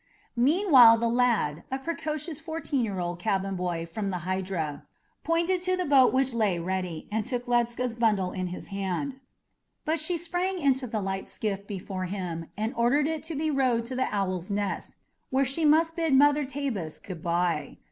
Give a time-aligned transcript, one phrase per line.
[0.35, 4.83] Meanwhile the lad, a precocious fourteen year old cabin boy from the Hydra,
[5.23, 9.19] pointed to the boat which lay ready, and took Ledscha's bundle in his hand;
[9.85, 13.85] but she sprang into the light skiff before him and ordered it to be rowed
[13.85, 14.95] to the Owl's Nest,
[15.29, 17.77] where she must bid Mother Tabus good bye.